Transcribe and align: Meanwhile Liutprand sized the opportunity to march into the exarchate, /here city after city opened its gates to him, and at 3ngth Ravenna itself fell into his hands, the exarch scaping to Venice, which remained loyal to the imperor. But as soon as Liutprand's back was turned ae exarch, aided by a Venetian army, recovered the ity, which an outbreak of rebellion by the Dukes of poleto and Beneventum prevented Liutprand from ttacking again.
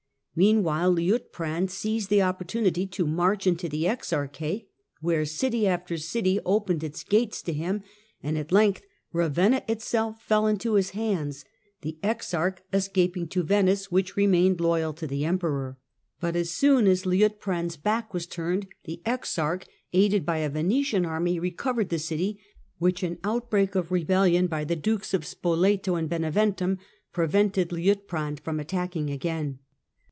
Meanwhile 0.33 0.93
Liutprand 0.93 1.69
sized 1.69 2.07
the 2.09 2.21
opportunity 2.21 2.87
to 2.87 3.05
march 3.05 3.45
into 3.45 3.67
the 3.67 3.83
exarchate, 3.85 4.69
/here 5.03 5.27
city 5.27 5.67
after 5.67 5.97
city 5.97 6.39
opened 6.45 6.85
its 6.85 7.03
gates 7.03 7.41
to 7.41 7.51
him, 7.51 7.83
and 8.23 8.37
at 8.37 8.47
3ngth 8.47 8.79
Ravenna 9.11 9.61
itself 9.67 10.21
fell 10.23 10.47
into 10.47 10.75
his 10.75 10.91
hands, 10.91 11.43
the 11.81 11.99
exarch 12.01 12.59
scaping 12.79 13.27
to 13.27 13.43
Venice, 13.43 13.91
which 13.91 14.15
remained 14.15 14.61
loyal 14.61 14.93
to 14.93 15.05
the 15.05 15.25
imperor. 15.25 15.77
But 16.21 16.37
as 16.37 16.49
soon 16.49 16.87
as 16.87 17.05
Liutprand's 17.05 17.75
back 17.75 18.13
was 18.13 18.25
turned 18.25 18.67
ae 18.87 19.01
exarch, 19.05 19.65
aided 19.91 20.25
by 20.25 20.37
a 20.37 20.49
Venetian 20.49 21.05
army, 21.05 21.39
recovered 21.39 21.89
the 21.89 21.97
ity, 22.09 22.39
which 22.77 23.03
an 23.03 23.17
outbreak 23.25 23.75
of 23.75 23.91
rebellion 23.91 24.47
by 24.47 24.63
the 24.63 24.77
Dukes 24.77 25.13
of 25.13 25.23
poleto 25.41 25.95
and 25.99 26.07
Beneventum 26.09 26.77
prevented 27.11 27.71
Liutprand 27.73 28.39
from 28.39 28.59
ttacking 28.59 29.13
again. 29.13 29.59